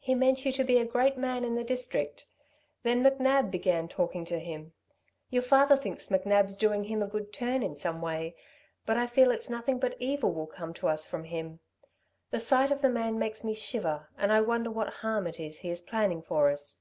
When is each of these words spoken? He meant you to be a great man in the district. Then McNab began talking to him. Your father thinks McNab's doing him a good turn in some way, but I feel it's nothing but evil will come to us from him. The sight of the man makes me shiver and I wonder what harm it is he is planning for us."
He 0.00 0.16
meant 0.16 0.44
you 0.44 0.50
to 0.54 0.64
be 0.64 0.78
a 0.78 0.84
great 0.84 1.16
man 1.16 1.44
in 1.44 1.54
the 1.54 1.62
district. 1.62 2.26
Then 2.82 3.04
McNab 3.04 3.52
began 3.52 3.86
talking 3.86 4.24
to 4.24 4.40
him. 4.40 4.72
Your 5.30 5.44
father 5.44 5.76
thinks 5.76 6.08
McNab's 6.08 6.56
doing 6.56 6.82
him 6.82 7.00
a 7.00 7.06
good 7.06 7.32
turn 7.32 7.62
in 7.62 7.76
some 7.76 8.02
way, 8.02 8.34
but 8.86 8.96
I 8.96 9.06
feel 9.06 9.30
it's 9.30 9.48
nothing 9.48 9.78
but 9.78 9.94
evil 10.00 10.32
will 10.32 10.48
come 10.48 10.74
to 10.74 10.88
us 10.88 11.06
from 11.06 11.22
him. 11.22 11.60
The 12.32 12.40
sight 12.40 12.72
of 12.72 12.80
the 12.82 12.90
man 12.90 13.20
makes 13.20 13.44
me 13.44 13.54
shiver 13.54 14.08
and 14.18 14.32
I 14.32 14.40
wonder 14.40 14.72
what 14.72 14.94
harm 14.94 15.28
it 15.28 15.38
is 15.38 15.60
he 15.60 15.70
is 15.70 15.80
planning 15.80 16.22
for 16.22 16.50
us." 16.50 16.80